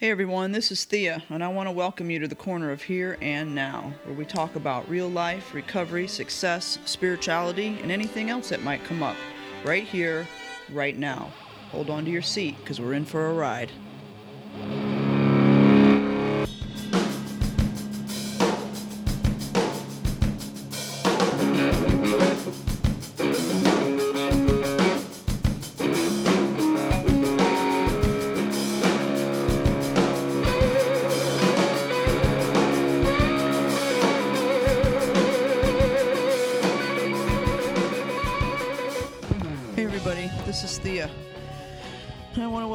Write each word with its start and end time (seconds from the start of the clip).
Hey 0.00 0.12
everyone, 0.12 0.52
this 0.52 0.70
is 0.70 0.84
Thea, 0.84 1.24
and 1.28 1.42
I 1.42 1.48
want 1.48 1.66
to 1.66 1.72
welcome 1.72 2.08
you 2.08 2.20
to 2.20 2.28
the 2.28 2.36
corner 2.36 2.70
of 2.70 2.84
Here 2.84 3.18
and 3.20 3.52
Now, 3.52 3.92
where 4.04 4.14
we 4.14 4.24
talk 4.24 4.54
about 4.54 4.88
real 4.88 5.08
life, 5.08 5.52
recovery, 5.52 6.06
success, 6.06 6.78
spirituality, 6.84 7.76
and 7.82 7.90
anything 7.90 8.30
else 8.30 8.50
that 8.50 8.62
might 8.62 8.84
come 8.84 9.02
up 9.02 9.16
right 9.64 9.82
here, 9.82 10.28
right 10.70 10.96
now. 10.96 11.32
Hold 11.72 11.90
on 11.90 12.04
to 12.04 12.12
your 12.12 12.22
seat 12.22 12.56
because 12.60 12.80
we're 12.80 12.92
in 12.92 13.04
for 13.04 13.26
a 13.26 13.34
ride. 13.34 13.72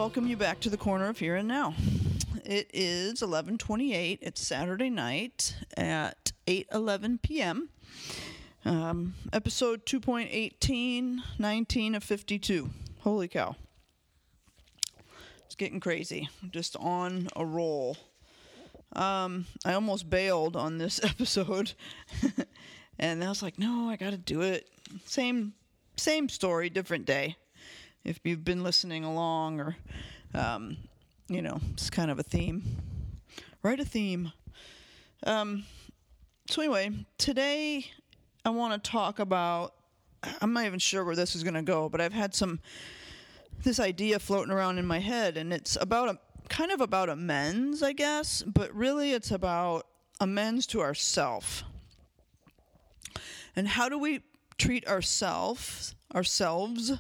Welcome 0.04 0.28
you 0.28 0.36
back 0.36 0.60
to 0.60 0.70
the 0.70 0.76
corner 0.76 1.08
of 1.08 1.18
Here 1.18 1.38
and 1.38 1.48
Now. 1.48 1.74
It 2.44 2.70
is 2.74 3.22
11:28. 3.22 4.20
It's 4.22 4.46
Saturday 4.46 4.90
night 4.90 5.56
at 5.78 6.34
8:11 6.46 7.22
p.m. 7.22 7.70
Um, 8.66 9.14
episode 9.32 9.86
2.18, 9.86 11.20
19 11.40 11.96
of 11.96 12.04
52. 12.04 12.70
Holy 13.00 13.30
cow. 13.30 13.56
It's 15.46 15.56
getting 15.56 15.80
crazy. 15.80 16.28
I'm 16.42 16.52
just 16.52 16.76
on 16.76 17.30
a 17.38 17.46
roll. 17.46 17.96
Um, 18.92 19.46
I 19.64 19.72
almost 19.72 20.10
bailed 20.10 20.58
on 20.58 20.80
this 20.80 21.02
episode. 21.04 21.72
and 23.00 23.24
I 23.24 23.30
was 23.30 23.42
like, 23.42 23.58
no, 23.58 23.90
I 23.90 23.96
got 23.96 24.10
to 24.10 24.18
do 24.18 24.42
it. 24.42 24.68
Same 25.06 25.54
same 25.96 26.28
story, 26.28 26.70
different 26.70 27.06
day. 27.06 27.38
If 28.04 28.20
you've 28.26 28.44
been 28.44 28.64
listening 28.64 29.06
along, 29.06 29.62
or 29.62 29.78
um, 30.34 30.78
you 31.30 31.42
know, 31.42 31.60
it's 31.72 31.90
kind 31.90 32.12
of 32.12 32.20
a 32.20 32.24
theme. 32.24 32.64
Right 33.62 33.80
a 33.80 33.86
theme. 33.86 34.34
Um, 35.26 35.64
so 36.50 36.62
anyway, 36.62 36.92
today 37.18 37.86
I 38.44 38.50
want 38.50 38.84
to 38.84 38.92
talk 38.92 39.20
about. 39.20 39.74
I'm 40.42 40.54
not 40.54 40.66
even 40.66 40.80
sure 40.80 41.04
where 41.06 41.16
this 41.16 41.36
is 41.36 41.44
going 41.44 41.54
to 41.54 41.62
go, 41.62 41.88
but 41.88 42.02
I've 42.02 42.14
had 42.14 42.36
some 42.36 42.60
this 43.64 43.80
idea 43.80 44.20
floating 44.20 44.52
around 44.52 44.80
in 44.80 44.86
my 44.86 45.00
head, 45.00 45.38
and 45.38 45.54
it's 45.54 45.78
about 45.80 46.10
a 46.10 46.20
kind 46.50 46.72
of 46.72 46.82
about 46.82 47.08
amends, 47.08 47.82
I 47.82 47.94
guess, 47.94 48.44
but 48.44 48.74
really 48.76 49.14
it's 49.14 49.32
about 49.32 49.88
amends 50.20 50.68
to 50.68 50.82
ourself. 50.82 51.64
And 53.56 53.66
how 53.68 53.88
do 53.88 53.98
we 53.98 54.24
treat 54.58 54.88
ourselves 54.88 55.96
ourselves 56.14 56.92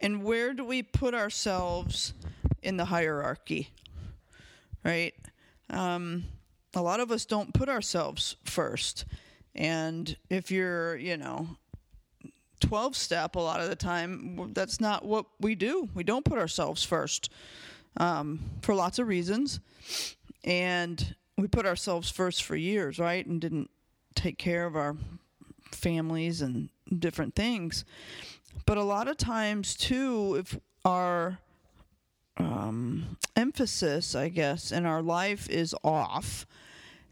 and 0.00 0.24
where 0.24 0.52
do 0.54 0.64
we 0.64 0.82
put 0.82 1.14
ourselves 1.14 2.14
in 2.62 2.76
the 2.76 2.86
hierarchy 2.86 3.70
right? 4.84 5.14
Um, 5.70 6.24
a 6.74 6.82
lot 6.82 7.00
of 7.00 7.10
us 7.10 7.24
don't 7.24 7.52
put 7.54 7.68
ourselves 7.68 8.36
first. 8.44 9.04
And 9.54 10.16
if 10.30 10.50
you're 10.50 10.96
you 10.96 11.16
know 11.16 11.48
12 12.60 12.96
step 12.96 13.34
a 13.34 13.40
lot 13.40 13.60
of 13.60 13.68
the 13.68 13.76
time 13.76 14.52
that's 14.54 14.80
not 14.80 15.04
what 15.04 15.26
we 15.40 15.54
do. 15.54 15.88
We 15.94 16.04
don't 16.04 16.24
put 16.24 16.38
ourselves 16.38 16.84
first 16.84 17.30
um, 17.96 18.40
for 18.62 18.74
lots 18.74 18.98
of 18.98 19.08
reasons. 19.08 19.60
And 20.44 21.14
we 21.36 21.48
put 21.48 21.66
ourselves 21.66 22.10
first 22.10 22.44
for 22.44 22.56
years 22.56 22.98
right? 22.98 23.24
And 23.26 23.40
didn't 23.40 23.70
take 24.14 24.38
care 24.38 24.64
of 24.64 24.76
our 24.76 24.96
families 25.70 26.40
and 26.40 26.68
different 26.98 27.34
things. 27.34 27.84
But 28.66 28.78
a 28.78 28.82
lot 28.82 29.08
of 29.08 29.16
times, 29.16 29.74
too, 29.74 30.36
if 30.38 30.58
our 30.84 31.38
um, 32.36 33.16
emphasis, 33.36 34.14
I 34.14 34.28
guess, 34.28 34.72
in 34.72 34.86
our 34.86 35.02
life 35.02 35.48
is 35.50 35.74
off, 35.84 36.46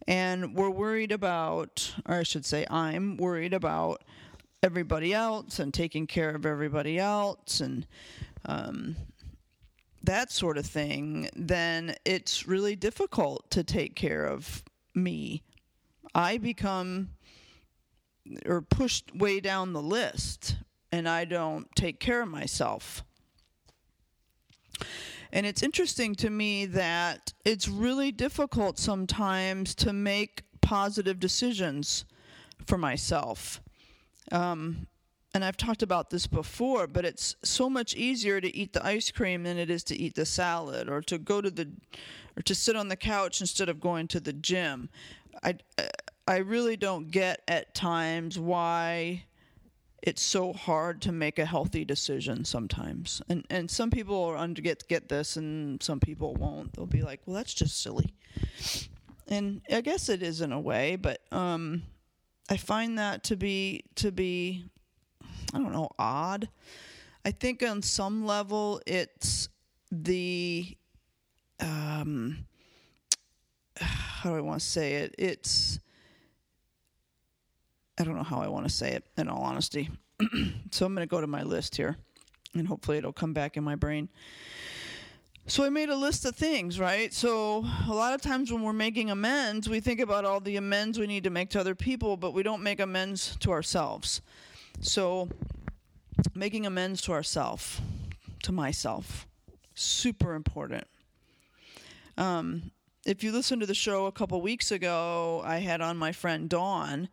and 0.06 0.54
we're 0.54 0.70
worried 0.70 1.12
about, 1.12 1.94
or 2.06 2.16
I 2.16 2.22
should 2.22 2.46
say, 2.46 2.66
I'm 2.70 3.16
worried 3.16 3.52
about 3.52 4.02
everybody 4.62 5.12
else 5.12 5.58
and 5.58 5.72
taking 5.72 6.06
care 6.06 6.30
of 6.30 6.44
everybody 6.44 6.98
else 6.98 7.60
and 7.60 7.86
um, 8.44 8.96
that 10.02 10.30
sort 10.30 10.58
of 10.58 10.66
thing, 10.66 11.28
then 11.34 11.94
it's 12.04 12.46
really 12.46 12.76
difficult 12.76 13.50
to 13.50 13.62
take 13.62 13.94
care 13.94 14.24
of 14.24 14.62
me. 14.94 15.42
I 16.14 16.38
become 16.38 17.10
or 18.46 18.62
pushed 18.62 19.14
way 19.14 19.40
down 19.40 19.72
the 19.72 19.82
list 19.82 20.56
and 20.92 21.08
I 21.08 21.24
don't 21.24 21.66
take 21.74 22.00
care 22.00 22.22
of 22.22 22.28
myself. 22.28 23.04
And 25.32 25.46
it's 25.46 25.62
interesting 25.62 26.14
to 26.16 26.30
me 26.30 26.66
that 26.66 27.32
it's 27.44 27.68
really 27.68 28.10
difficult 28.10 28.78
sometimes 28.78 29.74
to 29.76 29.92
make 29.92 30.42
positive 30.60 31.20
decisions 31.20 32.04
for 32.66 32.76
myself. 32.76 33.60
Um, 34.32 34.86
and 35.32 35.44
I've 35.44 35.56
talked 35.56 35.82
about 35.82 36.10
this 36.10 36.26
before, 36.26 36.88
but 36.88 37.04
it's 37.04 37.36
so 37.44 37.70
much 37.70 37.94
easier 37.94 38.40
to 38.40 38.56
eat 38.56 38.72
the 38.72 38.84
ice 38.84 39.12
cream 39.12 39.44
than 39.44 39.58
it 39.58 39.70
is 39.70 39.84
to 39.84 39.96
eat 39.96 40.16
the 40.16 40.26
salad 40.26 40.88
or 40.88 41.00
to 41.02 41.18
go 41.18 41.40
to 41.40 41.50
the 41.50 41.70
or 42.36 42.42
to 42.42 42.54
sit 42.54 42.74
on 42.74 42.88
the 42.88 42.96
couch 42.96 43.40
instead 43.40 43.68
of 43.68 43.80
going 43.80 44.08
to 44.08 44.20
the 44.20 44.32
gym. 44.32 44.88
I 45.42 45.56
I 46.26 46.38
really 46.38 46.76
don't 46.76 47.10
get 47.10 47.42
at 47.46 47.74
times 47.74 48.38
why 48.38 49.24
it's 50.02 50.22
so 50.22 50.52
hard 50.52 51.02
to 51.02 51.12
make 51.12 51.38
a 51.38 51.44
healthy 51.44 51.84
decision 51.84 52.44
sometimes. 52.44 53.20
And 53.28 53.44
and 53.50 53.70
some 53.70 53.90
people 53.90 54.24
are 54.24 54.36
under 54.36 54.62
get 54.62 54.86
get 54.88 55.08
this 55.08 55.36
and 55.36 55.82
some 55.82 56.00
people 56.00 56.34
won't. 56.34 56.72
They'll 56.72 56.86
be 56.86 57.02
like, 57.02 57.20
"Well, 57.26 57.36
that's 57.36 57.54
just 57.54 57.82
silly." 57.82 58.14
And 59.28 59.62
I 59.70 59.80
guess 59.80 60.08
it 60.08 60.22
is 60.22 60.40
in 60.40 60.52
a 60.52 60.60
way, 60.60 60.96
but 60.96 61.20
um 61.32 61.82
I 62.48 62.56
find 62.56 62.98
that 62.98 63.24
to 63.24 63.36
be 63.36 63.84
to 63.96 64.10
be 64.10 64.64
I 65.52 65.58
don't 65.58 65.72
know, 65.72 65.90
odd. 65.98 66.48
I 67.24 67.30
think 67.32 67.62
on 67.62 67.82
some 67.82 68.24
level 68.24 68.80
it's 68.86 69.48
the 69.92 70.76
um 71.60 72.46
how 73.76 74.30
do 74.30 74.36
I 74.36 74.40
want 74.40 74.60
to 74.60 74.66
say 74.66 74.94
it? 74.94 75.14
It's 75.18 75.78
I 78.00 78.04
don't 78.04 78.16
know 78.16 78.22
how 78.22 78.40
I 78.40 78.48
want 78.48 78.66
to 78.66 78.72
say 78.72 78.92
it, 78.92 79.04
in 79.18 79.28
all 79.28 79.42
honesty. 79.42 79.90
so 80.70 80.86
I'm 80.86 80.94
going 80.94 81.06
to 81.06 81.10
go 81.10 81.20
to 81.20 81.26
my 81.26 81.42
list 81.42 81.76
here, 81.76 81.98
and 82.54 82.66
hopefully 82.66 82.96
it'll 82.96 83.12
come 83.12 83.34
back 83.34 83.58
in 83.58 83.64
my 83.64 83.74
brain. 83.74 84.08
So 85.46 85.64
I 85.64 85.68
made 85.68 85.90
a 85.90 85.96
list 85.96 86.24
of 86.24 86.34
things, 86.34 86.80
right? 86.80 87.12
So 87.12 87.66
a 87.86 87.92
lot 87.92 88.14
of 88.14 88.22
times 88.22 88.50
when 88.50 88.62
we're 88.62 88.72
making 88.72 89.10
amends, 89.10 89.68
we 89.68 89.80
think 89.80 90.00
about 90.00 90.24
all 90.24 90.40
the 90.40 90.56
amends 90.56 90.98
we 90.98 91.06
need 91.06 91.24
to 91.24 91.30
make 91.30 91.50
to 91.50 91.60
other 91.60 91.74
people, 91.74 92.16
but 92.16 92.32
we 92.32 92.42
don't 92.42 92.62
make 92.62 92.80
amends 92.80 93.36
to 93.40 93.50
ourselves. 93.50 94.22
So 94.80 95.28
making 96.34 96.64
amends 96.64 97.02
to 97.02 97.12
ourselves, 97.12 97.82
to 98.44 98.52
myself, 98.52 99.26
super 99.74 100.34
important. 100.34 100.86
Um, 102.16 102.70
if 103.04 103.24
you 103.24 103.32
listened 103.32 103.60
to 103.60 103.66
the 103.66 103.74
show 103.74 104.06
a 104.06 104.12
couple 104.12 104.40
weeks 104.40 104.70
ago, 104.70 105.42
I 105.44 105.58
had 105.58 105.80
on 105.80 105.96
my 105.96 106.12
friend 106.12 106.48
Dawn, 106.48 107.08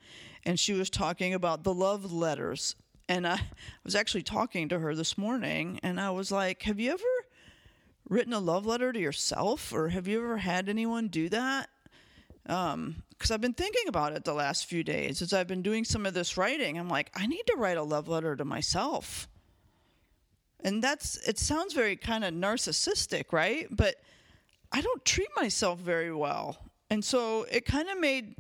and 0.48 0.58
she 0.58 0.72
was 0.72 0.90
talking 0.90 1.34
about 1.34 1.64
the 1.64 1.74
love 1.74 2.12
letters. 2.14 2.76
And 3.10 3.28
I 3.28 3.40
was 3.84 3.96
actually 3.96 4.24
talking 4.24 4.70
to 4.70 4.80
her 4.80 4.96
this 4.96 5.18
morning, 5.18 5.80
and 5.84 6.00
I 6.00 6.10
was 6.12 6.32
like, 6.32 6.64
Have 6.64 6.80
you 6.80 6.92
ever 6.92 7.04
written 8.10 8.32
a 8.32 8.40
love 8.40 8.66
letter 8.66 8.94
to 8.94 9.00
yourself, 9.00 9.74
or 9.74 9.90
have 9.90 10.08
you 10.08 10.20
ever 10.24 10.38
had 10.38 10.70
anyone 10.70 11.10
do 11.10 11.28
that? 11.30 11.70
Because 12.44 12.74
um, 12.74 13.04
I've 13.30 13.42
been 13.42 13.54
thinking 13.54 13.90
about 13.90 14.14
it 14.14 14.24
the 14.24 14.34
last 14.34 14.68
few 14.68 14.86
days 14.86 15.22
as 15.22 15.34
I've 15.34 15.48
been 15.48 15.62
doing 15.62 15.84
some 15.84 16.06
of 16.06 16.14
this 16.14 16.38
writing. 16.38 16.80
I'm 16.80 16.88
like, 16.88 17.12
I 17.14 17.28
need 17.28 17.44
to 17.48 17.58
write 17.58 17.78
a 17.78 17.84
love 17.84 18.08
letter 18.08 18.38
to 18.38 18.46
myself. 18.46 19.28
And 20.62 20.82
that's, 20.82 21.18
it 21.28 21.38
sounds 21.38 21.74
very 21.74 21.98
kind 21.98 22.24
of 22.24 22.34
narcissistic, 22.34 23.34
right? 23.34 23.68
But 23.70 23.96
I 24.72 24.80
don't 24.80 25.04
treat 25.04 25.28
myself 25.36 25.80
very 25.80 26.14
well. 26.14 26.58
And 26.90 27.04
so 27.04 27.46
it 27.52 27.66
kind 27.66 27.90
of 27.90 28.00
made 28.00 28.38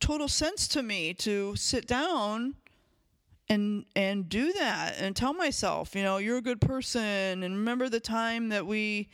total 0.00 0.28
sense 0.28 0.68
to 0.68 0.82
me 0.82 1.14
to 1.14 1.56
sit 1.56 1.86
down 1.86 2.54
and 3.48 3.84
and 3.94 4.28
do 4.28 4.52
that 4.52 4.96
and 4.98 5.14
tell 5.14 5.32
myself, 5.32 5.94
you 5.94 6.02
know, 6.02 6.18
you're 6.18 6.38
a 6.38 6.42
good 6.42 6.60
person 6.60 7.42
and 7.42 7.54
remember 7.54 7.88
the 7.88 8.00
time 8.00 8.48
that 8.48 8.66
we 8.66 9.08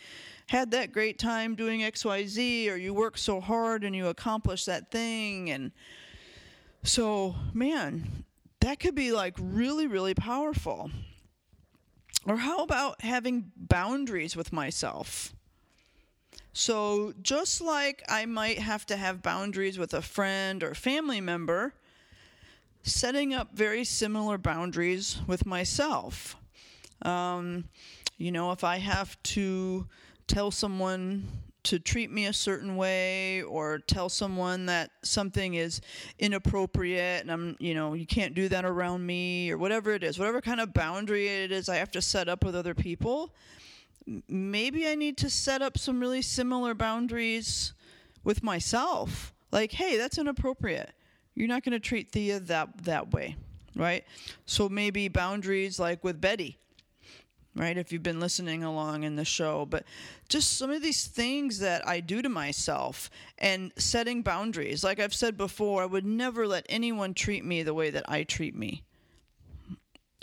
had 0.49 0.70
that 0.70 0.93
great 0.93 1.19
time 1.19 1.55
doing 1.55 1.81
XYZ 1.81 2.70
or 2.70 2.76
you 2.76 2.93
worked 2.94 3.19
so 3.19 3.40
hard 3.40 3.84
and 3.84 3.94
you 3.94 4.08
accomplished 4.08 4.67
that 4.67 4.90
thing 4.90 5.50
and 5.50 5.73
so, 6.84 7.37
man, 7.52 8.25
that 8.61 8.81
could 8.81 8.94
be 8.94 9.12
like 9.12 9.34
really 9.38 9.87
really 9.87 10.14
powerful. 10.14 10.90
Or 12.26 12.37
how 12.37 12.62
about 12.62 13.00
having 13.02 13.50
boundaries 13.56 14.37
with 14.37 14.52
myself? 14.52 15.34
So, 16.55 17.15
just 17.23 17.63
like 17.63 18.03
I 18.09 18.27
might 18.27 18.59
have 18.59 18.85
to 18.87 18.97
have 18.97 19.23
boundaries 19.23 19.79
with 19.79 19.95
a 19.95 20.03
friend 20.03 20.63
or 20.63 20.75
family 20.75 21.21
member, 21.21 21.73
setting 22.83 23.33
up 23.33 23.55
very 23.55 23.85
similar 23.85 24.37
boundaries 24.37 25.19
with 25.27 25.47
myself. 25.47 26.37
Um, 27.03 27.65
you 28.19 28.33
know, 28.33 28.53
if 28.53 28.65
I 28.65 28.79
have 28.79 29.21
to 29.23 29.87
tell 30.27 30.51
someone 30.51 31.27
to 31.65 31.79
treat 31.79 32.11
me 32.11 32.27
a 32.27 32.33
certain 32.33 32.77
way 32.77 33.43
or 33.43 33.79
tell 33.79 34.09
someone 34.09 34.67
that 34.67 34.91
something 35.03 35.55
is 35.55 35.81
inappropriate 36.19 37.23
and 37.23 37.31
I'm, 37.31 37.57
you 37.61 37.75
know, 37.75 37.95
you 37.95 38.07
can't 38.07 38.35
do 38.35 38.49
that 38.49 38.65
around 38.65 39.07
me 39.07 39.51
or 39.51 39.59
whatever 39.59 39.93
it 39.93 40.03
is, 40.03 40.19
whatever 40.19 40.41
kind 40.41 40.61
of 40.61 40.75
boundary 40.75 41.29
it 41.29 41.53
is 41.53 41.69
I 41.69 41.77
have 41.77 41.93
to 41.93 42.03
set 42.03 42.29
up 42.29 42.45
with 42.45 42.57
other 42.57 42.75
people, 42.75 43.33
maybe 44.29 44.87
I 44.89 44.95
need 44.95 45.17
to 45.19 45.31
set 45.31 45.63
up 45.63 45.79
some 45.79 46.01
really 46.01 46.23
similar 46.23 46.75
boundaries 46.75 47.73
with 48.25 48.43
myself. 48.43 49.33
Like, 49.51 49.73
hey, 49.73 49.97
that's 49.97 50.19
inappropriate. 50.19 50.91
You're 51.35 51.49
not 51.49 51.65
going 51.65 51.73
to 51.73 51.81
treat 51.81 52.11
Thea 52.11 52.41
that 52.41 52.85
that 52.85 53.13
way, 53.13 53.37
right? 53.75 54.05
So 54.47 54.69
maybe 54.69 55.09
boundaries 55.09 55.79
like 55.79 56.03
with 56.05 56.21
Betty 56.21 56.59
right? 57.55 57.77
If 57.77 57.93
you've 57.93 58.03
been 58.03 58.21
listening 58.21 58.65
along 58.65 59.05
in 59.05 59.17
the 59.17 59.25
show, 59.25 59.67
but 59.67 59.85
just 60.29 60.57
some 60.57 60.71
of 60.71 60.83
these 60.83 61.07
things 61.07 61.59
that 61.59 61.87
I 61.87 62.01
do 62.01 62.23
to 62.23 62.29
myself 62.29 63.11
and 63.39 63.73
setting 63.77 64.23
boundaries. 64.23 64.83
Like 64.83 64.99
I've 64.99 65.15
said 65.15 65.37
before, 65.37 65.83
I 65.83 65.87
would 65.87 66.07
never 66.07 66.47
let 66.47 66.67
anyone 66.69 67.15
treat 67.15 67.45
me 67.45 67.63
the 67.63 67.75
way 67.75 67.91
that 67.91 68.09
I 68.09 68.23
treat 68.23 68.55
me. 68.55 68.85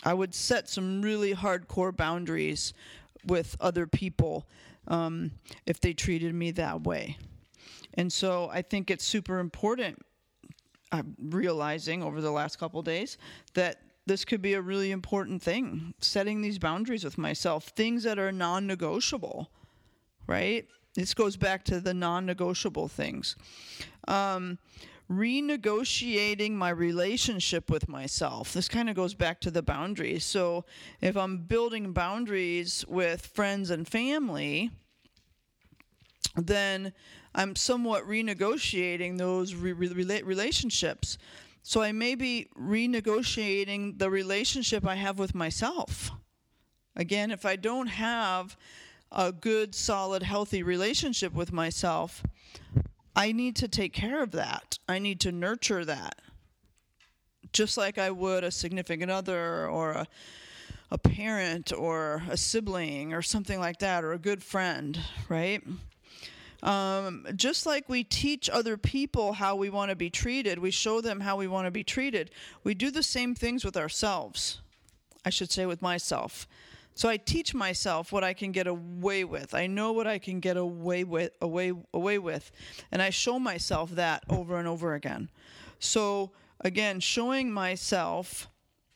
I 0.04 0.14
would 0.14 0.34
set 0.34 0.70
some 0.70 1.02
really 1.02 1.36
hardcore 1.36 1.96
boundaries 1.96 2.74
with 3.25 3.56
other 3.60 3.88
people 3.88 4.48
um, 4.88 5.31
if 5.66 5.80
they 5.80 5.94
treated 5.94 6.33
me 6.33 6.51
that 6.51 6.81
way. 6.81 7.18
And 7.94 8.12
so 8.12 8.50
I 8.51 8.62
think 8.62 8.89
it's 8.89 9.06
super 9.06 9.39
important. 9.39 10.04
I'm 10.92 11.16
realizing 11.19 12.04
over 12.04 12.21
the 12.21 12.31
last 12.31 12.57
couple 12.57 12.81
days 12.81 13.18
that 13.54 13.77
this 14.06 14.25
could 14.25 14.42
be 14.42 14.54
a 14.56 14.62
really 14.62 14.92
important 14.92 15.42
thing 15.42 15.94
setting 16.00 16.42
these 16.42 16.57
boundaries 16.57 17.04
with 17.04 17.18
myself 17.18 17.66
things 17.75 18.04
that 18.04 18.18
are 18.18 18.31
non-negotiable 18.31 19.51
right 20.25 20.66
this 20.95 21.13
goes 21.13 21.38
back 21.38 21.63
to 21.63 21.80
the 21.80 21.94
non-negotiable 21.94 22.88
things 22.88 23.36
um, 24.07 24.57
renegotiating 25.09 26.51
my 26.51 26.69
relationship 26.69 27.69
with 27.69 27.89
myself. 27.89 28.53
This 28.53 28.69
kind 28.69 28.89
of 28.89 28.95
goes 28.95 29.15
back 29.15 29.39
to 29.41 29.51
the 29.51 29.63
boundaries. 29.63 30.23
So 30.23 30.65
if 31.01 31.17
i'm 31.17 31.38
building 31.45 31.94
boundaries 31.94 32.85
with 32.88 33.25
friends 33.25 33.69
and 33.71 33.88
family 33.88 34.71
then 36.35 36.94
i'm 37.33 37.56
somewhat 37.56 38.07
renegotiating 38.07 39.17
those 39.17 39.56
re- 39.56 39.73
re- 39.73 40.21
relationships. 40.21 41.17
So 41.63 41.81
I 41.81 41.91
may 41.91 42.15
be 42.15 42.47
renegotiating 42.59 44.00
the 44.00 44.09
relationship 44.09 44.88
I 44.88 44.95
have 44.95 45.19
with 45.19 45.35
myself. 45.35 46.11
Again, 46.95 47.31
if 47.31 47.45
I 47.45 47.56
don't 47.56 47.88
have 47.88 48.57
a 49.11 49.31
good, 49.31 49.75
solid, 49.75 50.23
healthy 50.23 50.63
relationship 50.63 51.33
with 51.33 51.51
myself, 51.51 52.23
I 53.15 53.31
need 53.31 53.56
to 53.57 53.67
take 53.67 53.94
care 53.94 54.21
of 54.23 54.31
that. 54.31 54.77
I 54.88 55.00
need 55.00 55.19
to 55.21 55.31
nurture 55.31 55.85
that. 55.85 56.21
Just 57.51 57.77
like 57.77 57.97
I 57.97 58.11
would 58.11 58.44
a 58.44 58.51
significant 58.51 59.11
other 59.11 59.67
or 59.67 59.91
a, 59.91 60.07
a 60.91 60.97
parent 60.97 61.73
or 61.73 62.23
a 62.29 62.38
sibling 62.38 63.13
or 63.13 63.21
something 63.21 63.59
like 63.59 63.79
that 63.79 64.03
or 64.03 64.13
a 64.13 64.19
good 64.19 64.44
friend, 64.44 65.00
right? 65.27 65.63
Um, 66.61 67.25
just 67.35 67.65
like 67.65 67.88
we 67.88 68.03
teach 68.03 68.50
other 68.50 68.77
people 68.77 69.33
how 69.33 69.56
we 69.56 69.69
want 69.69 69.89
to 69.89 69.95
be 69.95 70.09
treated, 70.09 70.59
we 70.59 70.71
show 70.71 71.01
them 71.01 71.21
how 71.21 71.38
we 71.38 71.47
want 71.47 71.65
to 71.65 71.71
be 71.71 71.83
treated. 71.83 72.31
We 72.63 72.73
do 72.73 72.91
the 72.91 73.03
same 73.03 73.33
things 73.33 73.63
with 73.63 73.77
ourselves. 73.77 74.59
I 75.25 75.29
should 75.29 75.51
say 75.51 75.65
with 75.65 75.81
myself. 75.81 76.47
So 77.00 77.07
I 77.07 77.16
teach 77.16 77.54
myself 77.54 78.12
what 78.12 78.25
I 78.25 78.34
can 78.34 78.51
get 78.51 78.68
away 78.68 79.24
with. 79.24 79.56
I 79.56 79.68
know 79.68 79.94
what 79.94 80.06
I 80.06 80.19
can 80.19 80.42
get 80.42 80.57
away 80.57 81.06
with 81.06 81.31
away 81.40 81.72
away 81.94 82.19
with, 82.19 82.51
and 82.92 83.01
I 83.01 83.10
show 83.10 83.40
myself 83.40 83.92
that 83.92 84.25
over 84.30 84.57
and 84.57 84.68
over 84.68 84.96
again. 84.96 85.30
So 85.80 86.31
again, 86.60 87.00
showing 87.00 87.54
myself 87.54 88.50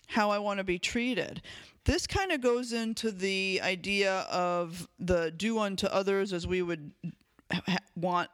how 0.08 0.32
I 0.32 0.40
want 0.40 0.58
to 0.58 0.66
be 0.66 0.78
treated. 0.78 1.42
This 1.86 2.06
kind 2.06 2.34
of 2.34 2.42
goes 2.42 2.74
into 2.74 3.10
the 3.10 3.62
idea 3.64 4.28
of 4.30 4.86
the 5.00 5.32
do 5.32 5.60
unto 5.60 5.88
others 5.88 6.34
as 6.34 6.46
we 6.46 6.62
would 6.62 6.92
want 7.96 8.30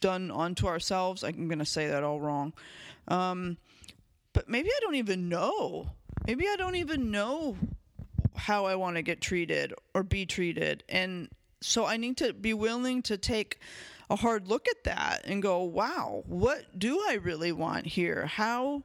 done 0.00 0.30
unto 0.30 0.66
ourselves. 0.66 1.22
I'm 1.22 1.48
going 1.48 1.58
to 1.58 1.66
say 1.66 1.86
that 1.88 2.02
all 2.02 2.18
wrong. 2.18 2.54
Um, 3.08 3.58
but 4.32 4.48
maybe 4.48 4.70
I 4.70 4.78
don't 4.80 4.94
even 4.94 5.28
know. 5.28 5.90
Maybe 6.26 6.46
I 6.48 6.56
don't 6.56 6.76
even 6.76 7.10
know 7.10 7.58
how 8.40 8.66
I 8.66 8.74
want 8.74 8.96
to 8.96 9.02
get 9.02 9.20
treated 9.20 9.74
or 9.94 10.02
be 10.02 10.26
treated. 10.26 10.82
And 10.88 11.28
so 11.60 11.84
I 11.84 11.96
need 11.96 12.16
to 12.18 12.32
be 12.32 12.54
willing 12.54 13.02
to 13.02 13.16
take 13.16 13.58
a 14.08 14.16
hard 14.16 14.48
look 14.48 14.66
at 14.66 14.84
that 14.84 15.22
and 15.24 15.42
go, 15.42 15.62
wow, 15.62 16.24
what 16.26 16.78
do 16.78 17.00
I 17.08 17.14
really 17.14 17.52
want 17.52 17.86
here? 17.86 18.26
How 18.26 18.82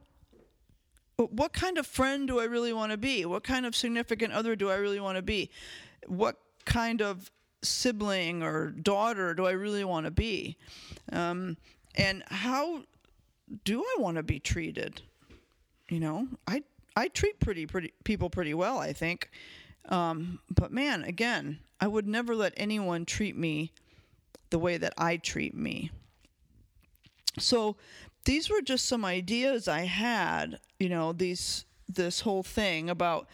what 1.17 1.53
kind 1.53 1.77
of 1.77 1.87
friend 1.87 2.27
do 2.27 2.39
I 2.41 2.43
really 2.43 2.73
want 2.73 2.91
to 2.91 2.97
be? 2.97 3.25
What 3.25 3.45
kind 3.45 3.65
of 3.65 3.73
significant 3.73 4.33
other 4.33 4.57
do 4.57 4.69
I 4.69 4.75
really 4.75 4.99
want 4.99 5.15
to 5.15 5.21
be? 5.21 5.49
What 6.07 6.35
kind 6.65 7.01
of 7.01 7.31
sibling 7.63 8.43
or 8.43 8.71
daughter 8.71 9.33
do 9.33 9.45
I 9.45 9.51
really 9.51 9.85
want 9.85 10.05
to 10.07 10.11
be? 10.11 10.57
Um, 11.13 11.55
and 11.95 12.21
how 12.27 12.83
do 13.63 13.81
I 13.81 14.01
want 14.01 14.17
to 14.17 14.23
be 14.23 14.39
treated? 14.39 15.01
You 15.87 16.01
know, 16.01 16.27
I 16.47 16.63
I 16.95 17.07
treat 17.09 17.39
pretty 17.39 17.65
pretty 17.65 17.93
people 18.03 18.29
pretty 18.29 18.53
well, 18.53 18.79
I 18.79 18.93
think. 18.93 19.29
Um, 19.89 20.39
but 20.49 20.71
man, 20.71 21.03
again, 21.03 21.59
I 21.79 21.87
would 21.87 22.07
never 22.07 22.35
let 22.35 22.53
anyone 22.57 23.05
treat 23.05 23.35
me 23.35 23.71
the 24.49 24.59
way 24.59 24.77
that 24.77 24.93
I 24.97 25.17
treat 25.17 25.55
me. 25.55 25.91
So 27.37 27.75
these 28.23 28.49
were 28.49 28.61
just 28.61 28.87
some 28.87 29.05
ideas 29.05 29.67
I 29.67 29.81
had, 29.81 30.59
you 30.79 30.89
know, 30.89 31.13
these 31.13 31.65
this 31.87 32.21
whole 32.21 32.43
thing 32.43 32.89
about 32.89 33.27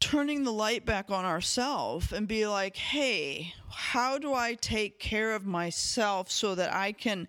turning 0.00 0.44
the 0.44 0.52
light 0.52 0.86
back 0.86 1.10
on 1.10 1.24
ourselves 1.24 2.12
and 2.12 2.28
be 2.28 2.46
like, 2.46 2.76
hey, 2.76 3.52
how 3.70 4.18
do 4.18 4.32
I 4.32 4.54
take 4.54 4.98
care 4.98 5.34
of 5.34 5.44
myself 5.44 6.30
so 6.30 6.54
that 6.54 6.72
I 6.72 6.92
can, 6.92 7.26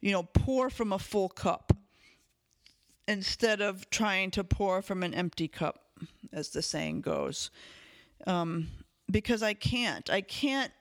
you 0.00 0.12
know, 0.12 0.22
pour 0.22 0.70
from 0.70 0.92
a 0.92 0.98
full 0.98 1.28
cup 1.28 1.72
instead 3.08 3.60
of 3.60 3.88
trying 3.90 4.30
to 4.32 4.44
pour 4.44 4.82
from 4.82 5.02
an 5.02 5.14
empty 5.14 5.48
cup, 5.48 5.84
as 6.32 6.50
the 6.50 6.62
saying 6.62 7.00
goes? 7.02 7.50
Um, 8.26 8.68
because 9.10 9.42
I 9.42 9.54
can't. 9.54 10.08
I 10.10 10.20
can't. 10.20 10.72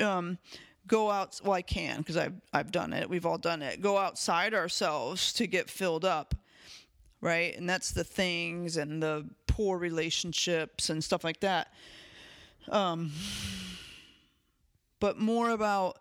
Um, 0.00 0.38
go 0.86 1.10
out 1.10 1.38
well 1.44 1.52
i 1.52 1.60
can 1.60 1.98
because 1.98 2.16
I've, 2.16 2.40
I've 2.50 2.72
done 2.72 2.94
it 2.94 3.10
we've 3.10 3.26
all 3.26 3.36
done 3.36 3.60
it 3.60 3.82
go 3.82 3.98
outside 3.98 4.54
ourselves 4.54 5.34
to 5.34 5.46
get 5.46 5.68
filled 5.68 6.02
up 6.02 6.34
right 7.20 7.54
and 7.58 7.68
that's 7.68 7.90
the 7.90 8.04
things 8.04 8.78
and 8.78 9.02
the 9.02 9.26
poor 9.58 9.76
relationships 9.76 10.88
and 10.88 11.02
stuff 11.02 11.24
like 11.24 11.40
that. 11.40 11.72
Um, 12.68 13.10
but 15.00 15.18
more 15.18 15.50
about 15.50 15.98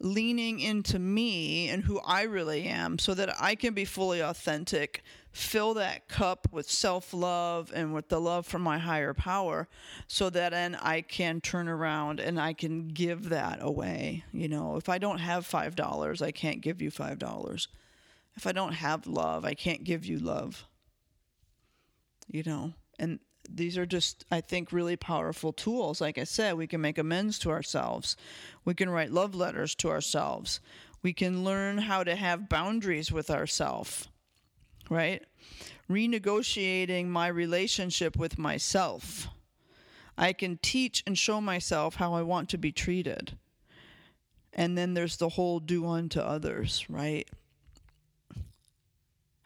leaning 0.00 0.60
into 0.60 0.98
me 0.98 1.68
and 1.68 1.84
who 1.84 2.00
I 2.00 2.22
really 2.22 2.64
am 2.64 2.98
so 2.98 3.12
that 3.14 3.34
I 3.40 3.54
can 3.54 3.74
be 3.74 3.84
fully 3.84 4.20
authentic, 4.20 5.02
fill 5.30 5.74
that 5.74 6.08
cup 6.08 6.48
with 6.50 6.70
self 6.70 7.12
love 7.12 7.70
and 7.74 7.92
with 7.92 8.08
the 8.08 8.20
love 8.20 8.46
from 8.46 8.62
my 8.62 8.78
higher 8.78 9.12
power 9.12 9.68
so 10.08 10.30
that 10.30 10.52
then 10.52 10.74
I 10.76 11.02
can 11.02 11.40
turn 11.40 11.68
around 11.68 12.18
and 12.18 12.40
I 12.40 12.54
can 12.54 12.88
give 12.88 13.28
that 13.28 13.58
away. 13.60 14.24
You 14.32 14.48
know, 14.48 14.76
if 14.76 14.88
I 14.88 14.98
don't 14.98 15.18
have 15.18 15.46
$5, 15.46 16.22
I 16.22 16.30
can't 16.30 16.62
give 16.62 16.80
you 16.80 16.90
$5. 16.90 17.68
If 18.36 18.46
I 18.46 18.52
don't 18.52 18.72
have 18.72 19.06
love, 19.06 19.44
I 19.44 19.54
can't 19.54 19.84
give 19.84 20.06
you 20.06 20.18
love. 20.18 20.64
You 22.26 22.42
know, 22.44 22.72
and 22.98 23.18
these 23.48 23.78
are 23.78 23.86
just, 23.86 24.24
I 24.30 24.40
think, 24.40 24.72
really 24.72 24.96
powerful 24.96 25.52
tools. 25.52 26.00
Like 26.00 26.18
I 26.18 26.24
said, 26.24 26.56
we 26.56 26.66
can 26.66 26.80
make 26.80 26.98
amends 26.98 27.38
to 27.40 27.50
ourselves. 27.50 28.16
We 28.64 28.74
can 28.74 28.90
write 28.90 29.12
love 29.12 29.34
letters 29.34 29.74
to 29.76 29.88
ourselves. 29.88 30.60
We 31.02 31.12
can 31.12 31.44
learn 31.44 31.78
how 31.78 32.04
to 32.04 32.14
have 32.14 32.48
boundaries 32.48 33.10
with 33.10 33.30
ourselves, 33.30 34.08
right? 34.88 35.24
Renegotiating 35.90 37.06
my 37.06 37.28
relationship 37.28 38.16
with 38.16 38.38
myself. 38.38 39.28
I 40.18 40.34
can 40.34 40.58
teach 40.58 41.02
and 41.06 41.16
show 41.16 41.40
myself 41.40 41.94
how 41.94 42.12
I 42.12 42.22
want 42.22 42.50
to 42.50 42.58
be 42.58 42.72
treated. 42.72 43.38
And 44.52 44.76
then 44.76 44.94
there's 44.94 45.16
the 45.16 45.30
whole 45.30 45.60
do 45.60 45.86
unto 45.86 46.20
others, 46.20 46.84
right? 46.90 47.28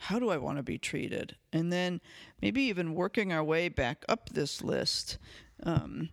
How 0.04 0.18
do 0.18 0.28
I 0.28 0.37
want 0.37 0.58
to 0.58 0.62
be 0.62 0.76
treated? 0.76 1.37
And 1.50 1.73
then 1.73 2.00
maybe 2.42 2.62
even 2.64 2.94
working 2.94 3.32
our 3.32 3.42
way 3.42 3.70
back 3.70 4.04
up 4.06 4.28
this 4.30 4.62
list. 4.62 5.16
Um, 5.62 6.11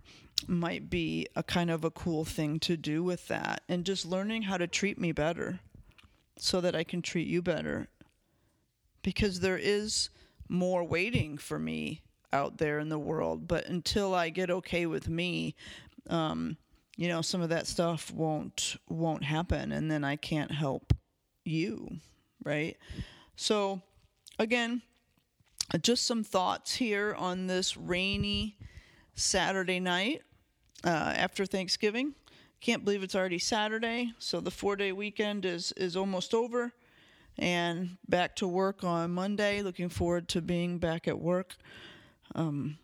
might 0.47 0.89
be 0.89 1.27
a 1.35 1.43
kind 1.43 1.69
of 1.69 1.83
a 1.83 1.91
cool 1.91 2.25
thing 2.25 2.59
to 2.59 2.75
do 2.75 3.03
with 3.03 3.27
that 3.27 3.61
and 3.69 3.85
just 3.85 4.05
learning 4.05 4.43
how 4.43 4.57
to 4.57 4.65
treat 4.65 4.97
me 4.97 5.11
better 5.11 5.59
so 6.37 6.61
that 6.61 6.75
I 6.75 6.83
can 6.83 7.01
treat 7.01 7.27
you 7.27 7.43
better 7.43 7.89
because 9.03 9.39
there 9.39 9.57
is 9.57 10.09
more 10.49 10.83
waiting 10.83 11.37
for 11.37 11.59
me 11.59 12.01
out 12.33 12.57
there 12.57 12.79
in 12.79 12.89
the 12.89 12.97
world 12.97 13.47
but 13.47 13.67
until 13.67 14.15
I 14.15 14.29
get 14.29 14.49
okay 14.49 14.87
with 14.87 15.07
me 15.07 15.55
um, 16.09 16.57
you 16.97 17.07
know 17.07 17.21
some 17.21 17.41
of 17.41 17.49
that 17.49 17.67
stuff 17.67 18.11
won't 18.11 18.77
won't 18.89 19.23
happen 19.23 19.71
and 19.71 19.91
then 19.91 20.03
I 20.03 20.15
can't 20.15 20.51
help 20.51 20.93
you 21.45 21.97
right 22.43 22.77
so 23.41 23.81
again 24.37 24.83
just 25.81 26.05
some 26.05 26.23
thoughts 26.23 26.75
here 26.75 27.15
on 27.17 27.47
this 27.47 27.77
rainy 27.77 28.57
Saturday 29.15 29.79
night 29.79 30.21
uh, 30.83 31.13
after 31.15 31.45
Thanksgiving. 31.45 32.13
Can't 32.59 32.83
believe 32.83 33.03
it's 33.03 33.15
already 33.15 33.39
Saturday, 33.39 34.13
so 34.19 34.39
the 34.39 34.51
four 34.51 34.75
day 34.75 34.91
weekend 34.91 35.45
is, 35.45 35.71
is 35.73 35.95
almost 35.95 36.33
over. 36.33 36.73
And 37.37 37.97
back 38.07 38.35
to 38.37 38.47
work 38.47 38.83
on 38.83 39.11
Monday. 39.11 39.61
Looking 39.61 39.89
forward 39.89 40.27
to 40.29 40.41
being 40.41 40.77
back 40.77 41.07
at 41.07 41.17
work. 41.17 41.55
Um, 42.35 42.77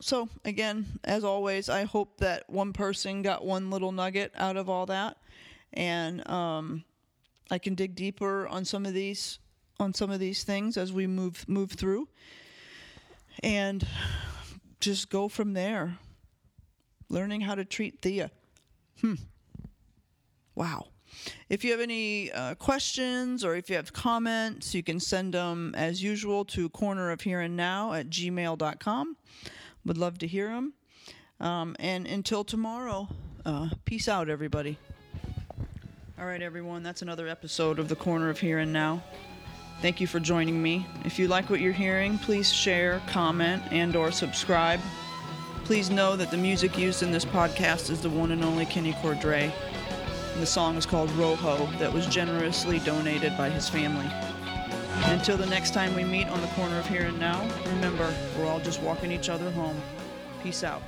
so, 0.00 0.28
again, 0.44 1.00
as 1.02 1.24
always, 1.24 1.70
I 1.70 1.84
hope 1.84 2.18
that 2.18 2.48
one 2.48 2.74
person 2.74 3.22
got 3.22 3.44
one 3.44 3.70
little 3.70 3.90
nugget 3.90 4.32
out 4.36 4.58
of 4.58 4.68
all 4.68 4.86
that. 4.86 5.16
And 5.72 6.28
um, 6.28 6.84
I 7.50 7.58
can 7.58 7.74
dig 7.74 7.94
deeper 7.94 8.46
on 8.48 8.64
some 8.64 8.86
of 8.86 8.94
these 8.94 9.38
on 9.78 9.92
some 9.92 10.10
of 10.10 10.20
these 10.20 10.42
things 10.42 10.76
as 10.76 10.92
we 10.92 11.06
move 11.06 11.48
move 11.48 11.72
through. 11.72 12.08
And 13.42 13.86
just 14.80 15.10
go 15.10 15.28
from 15.28 15.52
there. 15.52 15.98
Learning 17.08 17.42
how 17.42 17.54
to 17.54 17.64
treat 17.64 18.00
thea. 18.02 18.30
Hmm. 19.00 19.14
Wow. 20.54 20.88
If 21.48 21.64
you 21.64 21.70
have 21.72 21.80
any 21.80 22.32
uh, 22.32 22.54
questions 22.54 23.44
or 23.44 23.54
if 23.54 23.70
you 23.70 23.76
have 23.76 23.92
comments 23.92 24.74
you 24.74 24.82
can 24.82 25.00
send 25.00 25.34
them 25.34 25.74
as 25.76 26.02
usual 26.02 26.44
to 26.46 26.68
corner 26.70 27.10
of 27.10 27.20
here 27.20 27.40
and 27.40 27.56
now 27.56 27.92
at 27.92 28.10
gmail.com 28.10 29.16
would 29.84 29.98
love 29.98 30.18
to 30.18 30.26
hear 30.26 30.48
them 30.48 30.74
um, 31.40 31.76
and 31.78 32.06
until 32.06 32.44
tomorrow 32.44 33.08
uh, 33.44 33.68
peace 33.84 34.08
out 34.08 34.28
everybody 34.28 34.78
all 36.18 36.26
right 36.26 36.42
everyone 36.42 36.82
that's 36.82 37.02
another 37.02 37.28
episode 37.28 37.78
of 37.78 37.88
the 37.88 37.96
corner 37.96 38.30
of 38.30 38.40
here 38.40 38.58
and 38.58 38.72
now 38.72 39.02
Thank 39.82 40.00
you 40.00 40.06
for 40.06 40.18
joining 40.18 40.62
me. 40.62 40.86
If 41.04 41.18
you 41.18 41.28
like 41.28 41.50
what 41.50 41.60
you're 41.60 41.70
hearing, 41.70 42.16
please 42.18 42.50
share, 42.50 43.02
comment, 43.08 43.62
and 43.70 43.94
or 43.94 44.10
subscribe. 44.10 44.80
Please 45.64 45.90
know 45.90 46.16
that 46.16 46.30
the 46.30 46.36
music 46.36 46.78
used 46.78 47.02
in 47.02 47.12
this 47.12 47.26
podcast 47.26 47.90
is 47.90 48.00
the 48.00 48.08
one 48.08 48.32
and 48.32 48.42
only 48.42 48.64
Kenny 48.64 48.94
Cordray. 48.94 49.52
And 50.32 50.42
the 50.42 50.46
song 50.46 50.76
is 50.76 50.86
called 50.86 51.10
Rojo 51.10 51.66
that 51.78 51.92
was 51.92 52.06
generously 52.06 52.78
donated 52.80 53.36
by 53.36 53.50
his 53.50 53.68
family. 53.68 54.10
Until 55.10 55.36
the 55.36 55.46
next 55.46 55.74
time 55.74 55.94
we 55.94 56.04
meet 56.04 56.26
on 56.28 56.40
the 56.40 56.48
corner 56.48 56.78
of 56.78 56.86
here 56.86 57.02
and 57.02 57.20
now, 57.20 57.46
remember, 57.66 58.12
we're 58.38 58.46
all 58.46 58.60
just 58.60 58.80
walking 58.80 59.12
each 59.12 59.28
other 59.28 59.50
home. 59.50 59.80
Peace 60.42 60.64
out. 60.64 60.82